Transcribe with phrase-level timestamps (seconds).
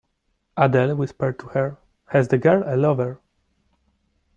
[0.57, 3.19] Adele whispered to her: "Has the girl a lover?"